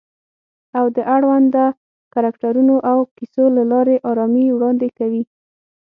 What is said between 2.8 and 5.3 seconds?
او کیسو له لارې آرامي وړاندې کوي